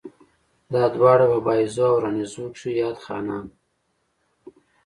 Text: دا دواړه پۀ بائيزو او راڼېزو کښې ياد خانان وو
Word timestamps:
دا 0.73 0.83
دواړه 0.95 1.25
پۀ 1.31 1.39
بائيزو 1.45 1.83
او 1.91 1.95
راڼېزو 2.03 2.45
کښې 2.53 2.71
ياد 2.81 2.97
خانان 3.05 3.45
وو 3.51 3.57